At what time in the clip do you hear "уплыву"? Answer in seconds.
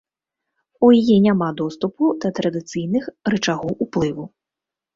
3.89-4.31